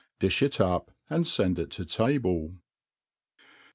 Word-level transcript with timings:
Di(h 0.19 0.41
it 0.41 0.59
up| 0.59 0.89
and, 1.11 1.27
fend 1.27 1.59
it 1.59 1.69
to 1.69 1.83
v 1.83 1.89
table. 1.89 2.55